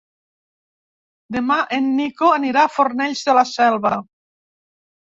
Demà 1.35 1.59
en 1.79 1.91
Nico 1.99 2.33
anirà 2.39 2.65
a 2.65 2.73
Fornells 2.79 3.25
de 3.31 3.41
la 3.43 3.47
Selva. 3.53 3.95